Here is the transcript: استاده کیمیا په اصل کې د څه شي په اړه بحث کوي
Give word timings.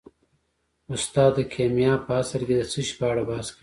استاده 0.93 1.43
کیمیا 1.53 1.93
په 2.05 2.11
اصل 2.21 2.41
کې 2.47 2.55
د 2.57 2.61
څه 2.71 2.79
شي 2.87 2.93
په 2.99 3.05
اړه 3.11 3.23
بحث 3.29 3.47
کوي 3.51 3.59